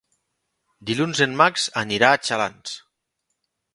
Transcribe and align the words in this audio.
Dilluns 0.91 1.21
en 1.27 1.37
Max 1.43 1.67
anirà 1.83 2.09
a 2.15 2.21
Xalans. 2.31 2.75